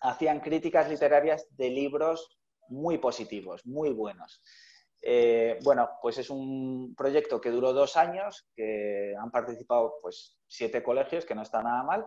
hacían 0.00 0.40
críticas 0.40 0.88
literarias 0.88 1.46
de 1.56 1.70
libros 1.70 2.38
muy 2.68 2.98
positivos, 2.98 3.64
muy 3.66 3.90
buenos. 3.90 4.42
Eh, 5.00 5.58
bueno, 5.62 5.90
pues 6.00 6.18
es 6.18 6.30
un 6.30 6.94
proyecto 6.96 7.40
que 7.40 7.50
duró 7.50 7.72
dos 7.72 7.96
años, 7.96 8.48
que 8.54 9.14
han 9.18 9.30
participado 9.30 9.94
pues 10.00 10.38
siete 10.46 10.82
colegios, 10.82 11.26
que 11.26 11.34
no 11.34 11.42
está 11.42 11.62
nada 11.62 11.82
mal, 11.82 12.06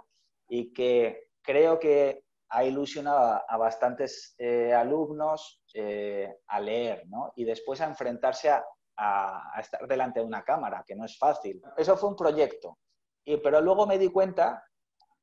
y 0.50 0.74
que 0.74 1.30
creo 1.42 1.80
que 1.80 2.27
ha 2.50 2.64
ilusionado 2.64 3.42
a, 3.48 3.58
bastantes 3.58 4.36
eh, 4.38 4.74
alumnos 4.74 5.62
eh, 5.74 6.38
a 6.48 6.60
leer, 6.60 7.04
¿no? 7.08 7.34
Y 7.36 7.44
después 7.44 7.82
a 7.82 7.86
enfrentarse 7.86 8.50
a, 8.50 8.64
estar 9.60 9.88
delante 9.88 10.20
de 10.20 10.26
una 10.26 10.44
cámara, 10.44 10.84
que 10.86 10.96
no 10.96 11.06
es 11.06 11.20
fácil. 11.20 11.62
Eso 11.78 11.96
fue 11.98 12.10
un 12.10 12.16
proyecto. 12.16 12.80
Y, 13.24 13.38
pero 13.38 13.62
luego 13.62 13.86
me 13.86 14.00
di 14.00 14.08
cuenta 14.08 14.64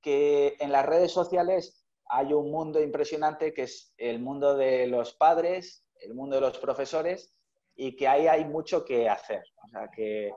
que 0.00 0.56
en 0.60 0.70
las 0.70 0.86
redes 0.86 1.10
sociales 1.10 1.84
hay 2.06 2.32
un 2.32 2.52
mundo 2.52 2.80
impresionante 2.80 3.52
que 3.52 3.62
es 3.62 3.92
el 3.96 4.20
mundo 4.20 4.54
de 4.56 4.86
los 4.86 5.14
padres, 5.14 5.84
el 5.96 6.14
mundo 6.14 6.36
de 6.36 6.42
los 6.42 6.58
profesores, 6.58 7.34
y 7.74 7.96
que 7.96 8.06
ahí 8.06 8.28
hay 8.28 8.44
mucho 8.44 8.84
que 8.84 9.08
hacer. 9.08 9.42
O 9.64 9.68
sea, 9.68 9.88
que 9.90 10.32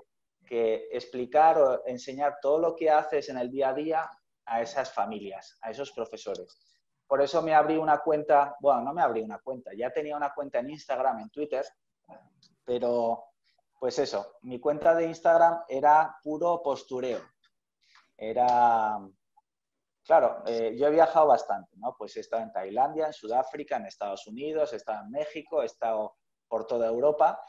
explicar 0.92 1.60
o 1.60 1.86
enseñar 1.86 2.38
todo 2.42 2.58
lo 2.58 2.76
que 2.76 2.90
haces 2.90 3.30
en 3.30 3.38
el 3.38 3.52
día 3.52 3.70
a 3.70 3.74
día 3.74 4.10
a 4.48 4.62
esas 4.62 4.92
familias, 4.92 5.58
a 5.62 5.70
esos 5.70 5.92
profesores. 5.92 6.58
Por 7.08 7.22
eso 7.22 7.42
me 7.42 7.56
abrí 7.56 7.78
una 7.78 8.00
cuenta, 8.00 8.58
bueno, 8.60 8.82
no 8.82 8.94
me 8.94 9.02
abrí 9.02 9.22
una 9.22 9.40
cuenta, 9.40 9.72
ya 9.74 9.92
tenía 9.92 10.18
una 10.18 10.34
cuenta 10.34 10.60
en 10.60 10.70
Instagram, 10.70 11.20
en 11.20 11.30
Twitter, 11.30 11.66
pero 12.66 13.24
pues 13.80 13.98
eso, 14.00 14.38
mi 14.42 14.60
cuenta 14.60 14.94
de 14.94 15.06
Instagram 15.06 15.64
era 15.70 16.18
puro 16.22 16.62
postureo. 16.62 17.22
Era, 18.18 19.00
claro, 20.04 20.44
eh, 20.48 20.76
yo 20.78 20.88
he 20.88 20.92
viajado 20.92 21.28
bastante, 21.28 21.78
¿no? 21.78 21.96
Pues 21.98 22.18
he 22.18 22.22
estado 22.22 22.44
en 22.44 22.52
Tailandia, 22.52 23.06
en 23.08 23.14
Sudáfrica, 23.14 23.78
en 23.78 23.86
Estados 23.86 24.28
Unidos, 24.28 24.74
he 24.74 24.78
estado 24.78 25.04
en 25.04 25.12
México, 25.12 25.62
he 25.62 25.68
estado 25.68 26.18
por 26.48 26.66
toda 26.66 26.88
Europa 26.88 27.40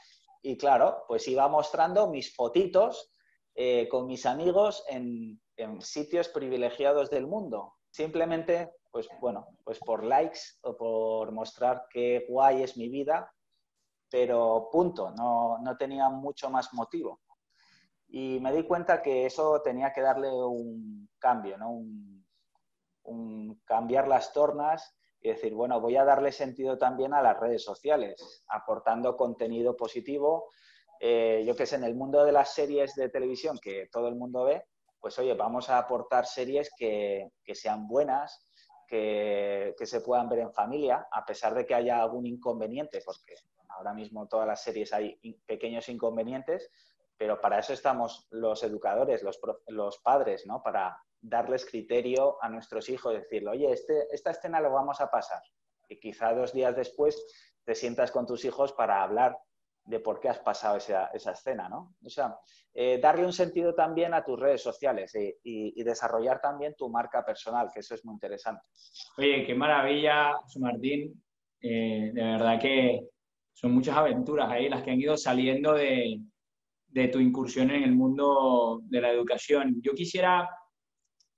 y 0.42 0.56
claro, 0.56 1.04
pues 1.08 1.26
iba 1.28 1.48
mostrando 1.48 2.08
mis 2.08 2.34
fotitos 2.34 3.12
eh, 3.54 3.88
con 3.88 4.06
mis 4.06 4.24
amigos 4.26 4.84
en, 4.88 5.40
en 5.56 5.80
sitios 5.80 6.28
privilegiados 6.28 7.10
del 7.10 7.26
mundo. 7.26 7.74
Simplemente 7.90 8.77
pues 8.90 9.09
bueno, 9.21 9.47
pues 9.64 9.78
por 9.80 10.04
likes 10.04 10.40
o 10.62 10.76
por 10.76 11.33
mostrar 11.33 11.87
qué 11.90 12.26
guay 12.28 12.62
es 12.62 12.76
mi 12.76 12.88
vida, 12.88 13.33
pero 14.11 14.68
punto, 14.73 15.11
no, 15.11 15.59
tenía 15.78 16.09
mucho 16.09 16.50
más 16.50 16.73
motivo. 16.73 17.21
Y 18.09 18.40
me 18.40 18.52
di 18.54 18.64
cuenta 18.64 19.02
que 19.02 19.26
eso 19.26 19.61
tenía 19.62 19.92
que 19.92 20.00
darle 20.00 20.33
un 20.33 21.09
cambio, 21.18 21.59
¿no? 21.59 21.71
Un, 21.71 23.61
cambiar 23.64 24.07
las 24.07 24.33
tornas 24.33 24.95
y 25.21 25.28
decir, 25.30 25.54
bueno, 25.54 25.80
voy 25.80 25.97
a 25.97 26.04
darle 26.04 26.30
sentido 26.30 26.78
también 26.78 27.14
a 27.14 27.23
las 27.23 27.38
redes 27.38 27.64
sociales, 27.64 28.45
aportando 28.49 29.16
contenido 29.16 29.76
positivo. 29.76 30.50
Eh, 31.00 31.42
yo 31.47 31.57
que 31.57 31.66
sé, 31.66 31.76
en 31.76 31.85
el 31.85 31.95
mundo 31.95 32.25
de 32.25 32.33
las 32.33 32.54
series 32.54 32.95
de 32.95 33.09
televisión 33.09 33.59
que 33.62 33.88
todo 33.90 34.09
el 34.09 34.16
mundo 34.16 34.45
ve, 34.45 34.64
pues 35.00 35.18
oye, 35.18 35.35
vamos 35.35 35.71
a 35.71 35.78
aportar 35.78 36.26
series 36.26 36.71
que, 36.76 37.30
que 37.45 37.54
sean 37.54 37.87
buenas, 37.87 38.47
que, 38.88 39.75
se 39.85 40.00
puedan 40.00 40.28
ver 40.28 40.40
en 40.40 40.52
familia, 40.52 41.07
a 41.12 41.25
pesar 41.25 41.54
de 41.54 41.66
que 41.66 41.75
haya 41.75 42.00
algún 42.00 42.26
inconveniente, 42.26 43.00
porque 43.04 43.35
ahora 43.68 43.92
mismo 43.92 44.26
todas 44.26 44.47
las 44.47 44.62
series 44.62 44.92
hay 44.92 45.16
pequeños 45.47 45.88
inconvenientes, 45.88 46.71
pero 47.16 47.40
para 47.40 47.59
eso 47.59 47.73
estamos 47.73 48.26
los 48.30 48.62
educadores, 48.62 49.23
los, 49.23 49.38
los 49.66 49.99
padres, 49.99 50.47
¿no? 50.47 50.62
Para 50.62 50.97
darles 51.21 51.66
criterio 51.66 52.42
a 52.42 52.49
nuestros 52.49 52.88
hijos, 52.88 53.12
decirle, 53.12 53.50
oye, 53.50 53.73
este, 53.73 54.07
esta 54.12 54.30
escena 54.30 54.61
lo 54.61 54.73
vamos 54.73 55.00
a 55.00 55.11
pasar. 55.11 55.42
Y 55.88 55.99
quizá 55.99 56.33
dos 56.33 56.52
días 56.52 56.75
después 56.76 57.25
te 57.64 57.75
sientas 57.75 58.11
con 58.11 58.26
tus 58.26 58.45
hijos 58.45 58.73
para 58.73 59.02
hablar 59.02 59.38
de 59.88 60.00
por 60.00 60.21
qué 60.21 60.28
has 60.28 60.38
pasado 60.38 60.76
esa, 60.76 61.07
esa 61.07 61.33
escena, 61.33 61.66
¿no? 61.66 61.97
O 62.04 62.11
sea, 62.11 62.37
eh, 62.75 62.99
darle 63.00 63.25
un 63.25 63.33
sentido 63.33 63.75
también 63.75 64.12
a 64.12 64.23
tus 64.23 64.38
redes 64.38 64.62
sociales 64.62 65.12
y, 65.42 65.83
desarrollar 65.83 66.40
también 66.42 66.75
tu 66.76 66.90
marca 66.90 67.25
personal, 67.25 67.71
que 67.73 67.80
eso 67.80 67.95
es 67.95 68.04
muy 68.04 68.12
interesante. 68.12 68.62
Oye, 69.16 69.47
qué 69.47 69.54
maravilla, 69.54 70.33
Martín. 70.57 71.23
Eh, 71.61 72.11
de 72.12 72.23
verdad 72.23 72.61
que 72.61 73.09
son 73.54 73.73
muchas 73.73 73.97
aventuras 73.97 74.50
ahí 74.50 74.68
las 74.68 74.83
que 74.83 74.90
han 74.90 75.00
ido 75.00 75.16
saliendo 75.16 75.73
de, 75.73 76.21
de 76.88 77.09
tu 77.09 77.18
incursión 77.18 77.71
en 77.71 77.83
el 77.83 77.92
mundo 77.92 78.83
de 78.85 79.00
la 79.00 79.11
educación. 79.11 79.80
Yo 79.80 79.95
quisiera, 79.95 80.50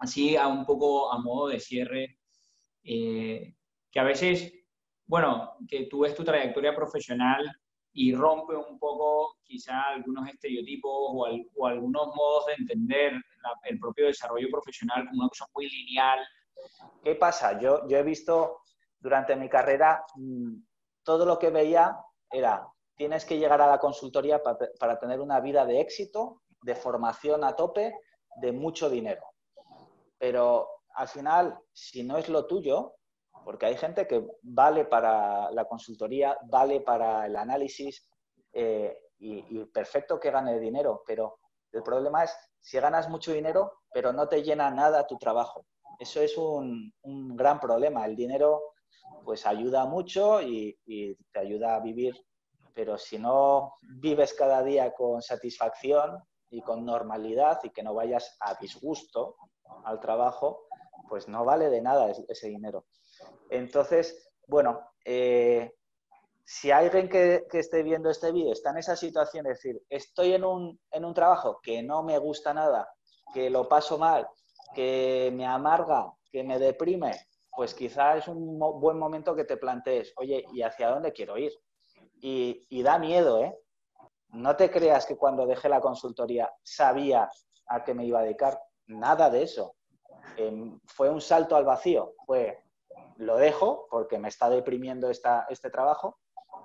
así 0.00 0.36
a 0.36 0.48
un 0.48 0.66
poco 0.66 1.12
a 1.12 1.18
modo 1.20 1.48
de 1.48 1.60
cierre, 1.60 2.18
eh, 2.82 3.54
que 3.92 4.00
a 4.00 4.04
veces, 4.04 4.52
bueno, 5.06 5.52
que 5.68 5.86
tú 5.86 6.00
ves 6.00 6.16
tu 6.16 6.24
trayectoria 6.24 6.74
profesional 6.74 7.48
y 7.92 8.14
rompe 8.14 8.54
un 8.54 8.78
poco 8.78 9.36
quizá 9.42 9.88
algunos 9.88 10.28
estereotipos 10.28 10.92
o, 10.92 11.66
algunos 11.66 12.06
modos 12.14 12.46
de 12.46 12.54
entender 12.54 13.12
el 13.64 13.78
propio 13.80 14.06
desarrollo 14.06 14.48
profesional 14.50 15.06
como 15.06 15.22
una 15.22 15.28
cosa 15.28 15.46
muy 15.54 15.68
lineal. 15.68 16.20
¿Qué 17.02 17.14
pasa? 17.16 17.58
Yo, 17.58 17.88
yo 17.88 17.98
he 17.98 18.02
visto 18.02 18.60
durante 18.98 19.34
mi 19.34 19.48
carrera 19.48 20.04
mm, 20.14 20.54
todo 21.02 21.24
lo 21.24 21.38
que 21.38 21.50
veía 21.50 21.96
era 22.30 22.66
tienes 22.94 23.24
que 23.24 23.38
llegar 23.38 23.62
a 23.62 23.66
la 23.66 23.78
consultoría 23.78 24.42
para, 24.42 24.58
para 24.78 24.98
tener 24.98 25.20
una 25.20 25.40
vida 25.40 25.64
de 25.64 25.80
éxito, 25.80 26.42
de 26.60 26.74
formación 26.74 27.44
a 27.44 27.56
tope, 27.56 27.94
de 28.36 28.52
mucho 28.52 28.90
dinero. 28.90 29.24
Pero 30.18 30.68
al 30.94 31.08
final, 31.08 31.58
si 31.72 32.02
no 32.02 32.18
es 32.18 32.28
lo 32.28 32.46
tuyo, 32.46 32.96
porque 33.44 33.66
hay 33.66 33.76
gente 33.76 34.06
que 34.06 34.26
vale 34.42 34.84
para 34.84 35.50
la 35.50 35.64
consultoría, 35.64 36.36
vale 36.46 36.80
para 36.80 37.26
el 37.26 37.36
análisis 37.36 38.08
eh, 38.52 38.96
y, 39.18 39.64
perfecto 39.66 40.18
que 40.18 40.30
gane 40.30 40.58
dinero, 40.58 41.02
pero 41.06 41.38
el 41.72 41.82
problema 41.82 42.24
es 42.24 42.34
si 42.58 42.78
ganas 42.78 43.08
mucho 43.08 43.32
dinero, 43.32 43.72
pero 43.92 44.12
no 44.12 44.28
te 44.28 44.42
llena 44.42 44.70
nada 44.70 45.06
tu 45.06 45.16
trabajo. 45.18 45.64
Eso 45.98 46.20
es 46.20 46.36
un, 46.36 46.92
gran 47.36 47.60
problema. 47.60 48.06
El 48.06 48.16
dinero 48.16 48.74
pues 49.24 49.46
ayuda 49.46 49.84
mucho 49.86 50.40
y, 50.40 50.78
y 50.86 51.14
te 51.32 51.40
ayuda 51.40 51.76
a 51.76 51.80
vivir, 51.80 52.14
pero 52.74 52.96
si 52.96 53.18
no 53.18 53.74
vives 54.00 54.34
cada 54.34 54.62
día 54.62 54.92
con 54.92 55.20
satisfacción 55.20 56.18
y 56.50 56.62
con 56.62 56.84
normalidad 56.84 57.60
y 57.62 57.70
que 57.70 57.82
no 57.82 57.94
vayas 57.94 58.36
a 58.40 58.54
disgusto 58.54 59.36
al 59.84 60.00
trabajo, 60.00 60.66
pues 61.08 61.28
no 61.28 61.44
vale 61.44 61.68
de 61.70 61.82
nada 61.82 62.10
ese 62.28 62.48
dinero. 62.48 62.86
Entonces, 63.50 64.30
bueno, 64.46 64.80
eh, 65.04 65.72
si 66.44 66.70
alguien 66.70 67.08
que, 67.08 67.46
esté 67.52 67.82
viendo 67.82 68.10
este 68.10 68.32
vídeo 68.32 68.52
está 68.52 68.70
en 68.70 68.78
esa 68.78 68.96
situación, 68.96 69.46
es 69.46 69.62
decir, 69.62 69.80
estoy 69.88 70.34
en 70.34 70.44
un, 70.44 70.80
en 70.90 71.04
un 71.04 71.14
trabajo 71.14 71.60
que 71.62 71.82
no 71.82 72.02
me 72.02 72.18
gusta 72.18 72.52
nada, 72.52 72.88
que 73.32 73.50
lo 73.50 73.68
paso 73.68 73.98
mal, 73.98 74.28
que 74.74 75.30
me 75.32 75.46
amarga, 75.46 76.12
que 76.30 76.42
me 76.42 76.58
deprime, 76.58 77.12
pues 77.54 77.74
quizá 77.74 78.16
es 78.16 78.28
un 78.28 78.58
buen 78.58 78.98
momento 78.98 79.34
que 79.34 79.44
te 79.44 79.56
plantees, 79.56 80.12
oye, 80.16 80.44
¿y 80.52 80.62
hacia 80.62 80.90
dónde 80.90 81.12
quiero 81.12 81.36
ir? 81.38 81.52
Y, 82.20 82.82
da 82.82 82.98
miedo, 82.98 83.42
¿eh? 83.42 83.56
No 84.30 84.56
te 84.56 84.70
creas 84.70 85.06
que 85.06 85.16
cuando 85.16 85.46
dejé 85.46 85.68
la 85.68 85.80
consultoría 85.80 86.52
sabía 86.62 87.28
a 87.66 87.84
qué 87.84 87.94
me 87.94 88.04
iba 88.04 88.20
a 88.20 88.22
dedicar. 88.22 88.60
Nada 88.86 89.30
de 89.30 89.42
eso. 89.42 89.74
Em, 90.36 90.78
fue 90.86 91.08
un 91.08 91.20
salto 91.20 91.56
al 91.56 91.64
vacío. 91.64 92.14
Fue, 92.26 92.62
lo 93.20 93.36
dejo 93.36 93.86
porque 93.90 94.18
me 94.18 94.28
está 94.28 94.48
deprimiendo 94.48 95.10
esta, 95.10 95.46
este 95.48 95.70
trabajo 95.70 96.18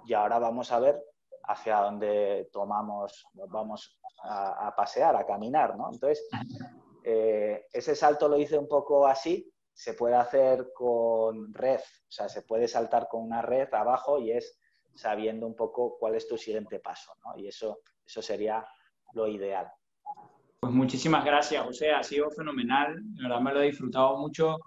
y 0.06 0.14
ahora 0.14 0.40
vamos 0.40 0.72
a 0.72 0.80
ver 0.80 1.02
hacia 1.44 1.78
dónde 1.78 2.50
tomamos, 2.52 3.28
vamos 3.50 4.00
a, 4.24 4.74
pasear, 4.76 5.16
a 5.16 5.26
caminar, 5.26 5.78
¿no? 5.78 5.90
Entonces, 5.92 6.28
eh, 7.04 7.66
ese 7.72 7.96
salto 7.96 8.28
lo 8.28 8.38
hice 8.38 8.58
un 8.58 8.68
poco 8.68 9.06
así, 9.06 9.52
se 9.72 9.94
puede 9.94 10.16
hacer 10.16 10.72
con 10.74 11.54
red, 11.54 11.80
o 11.80 12.12
sea, 12.12 12.30
se 12.30 12.42
puede 12.42 12.68
saltar 12.68 13.08
con 13.08 13.22
una 13.22 13.42
red 13.42 13.72
abajo 13.74 14.20
y 14.20 14.32
es 14.32 14.60
sabiendo 14.96 15.46
un 15.46 15.56
poco 15.56 15.98
cuál 16.00 16.16
es 16.16 16.28
tu 16.28 16.38
siguiente 16.38 16.80
paso, 16.80 17.14
¿no? 17.24 17.38
Y 17.38 17.48
eso, 17.48 17.80
eso 18.06 18.22
sería 18.22 18.66
lo 19.14 19.28
ideal. 19.28 19.70
Pues 20.60 20.74
muchísimas 20.74 21.24
gracias, 21.24 21.64
José, 21.64 21.92
ha 21.92 22.02
sido 22.02 22.32
fenomenal, 22.32 22.96
la 23.16 23.28
verdad 23.28 23.42
me 23.42 23.54
lo 23.54 23.62
he 23.62 23.68
disfrutado 23.68 24.18
mucho, 24.18 24.58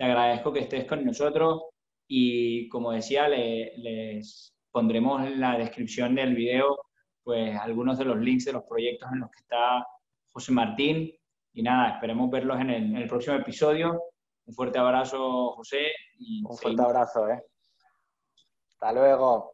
te 0.00 0.06
agradezco 0.06 0.50
que 0.50 0.60
estés 0.60 0.86
con 0.86 1.04
nosotros 1.04 1.64
y 2.08 2.70
como 2.70 2.92
decía, 2.92 3.28
les 3.28 4.56
pondremos 4.72 5.26
en 5.26 5.38
la 5.38 5.58
descripción 5.58 6.14
del 6.14 6.34
video 6.34 6.86
pues 7.22 7.54
algunos 7.60 7.98
de 7.98 8.06
los 8.06 8.16
links 8.16 8.46
de 8.46 8.54
los 8.54 8.64
proyectos 8.64 9.10
en 9.12 9.20
los 9.20 9.30
que 9.30 9.40
está 9.40 9.86
José 10.32 10.52
Martín 10.52 11.12
y 11.52 11.62
nada, 11.62 11.96
esperemos 11.96 12.30
verlos 12.30 12.58
en 12.60 12.70
el, 12.70 12.82
en 12.84 12.96
el 12.96 13.08
próximo 13.08 13.36
episodio. 13.36 14.02
Un 14.46 14.54
fuerte 14.54 14.78
abrazo, 14.78 15.50
José. 15.50 15.92
Un 16.48 16.56
fuerte 16.56 16.80
abrazo, 16.80 17.28
¿eh? 17.28 17.44
Hasta 18.72 18.92
luego. 18.94 19.52